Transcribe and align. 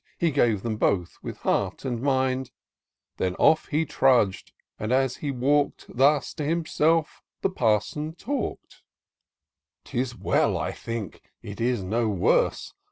He 0.17 0.31
gave 0.31 0.63
them 0.63 0.77
both 0.77 1.19
with 1.21 1.37
heart 1.37 1.85
and 1.85 2.01
mind; 2.01 2.49
Then 3.17 3.35
off 3.35 3.67
he 3.67 3.85
trudg'd, 3.85 4.51
and, 4.79 4.91
as 4.91 5.17
he 5.17 5.29
walk'd. 5.29 5.85
Thus 5.95 6.33
to 6.33 6.43
himself 6.43 7.21
the 7.41 7.51
Parson 7.51 8.15
talk'd:" 8.15 8.77
'Tis 9.85 10.15
well, 10.17 10.57
I 10.57 10.71
think, 10.71 11.21
it 11.43 11.61
is 11.61 11.83
no 11.83 12.09
worse. 12.09 12.73